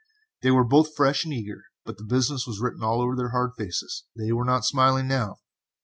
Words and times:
They 0.41 0.49
were 0.49 0.63
both 0.63 0.95
fresh 0.95 1.25
and 1.25 1.31
eager, 1.31 1.61
but 1.85 2.07
business 2.07 2.47
was 2.47 2.59
written 2.59 2.81
all 2.81 3.03
over 3.03 3.15
their 3.15 3.29
hard 3.29 3.51
faces, 3.55 4.05
they 4.17 4.31
were 4.31 4.45
not 4.45 4.65
smiling 4.65 5.07
now. 5.07 5.37